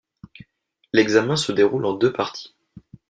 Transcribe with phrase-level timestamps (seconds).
[0.93, 2.55] L'examen se déroule en deux parties.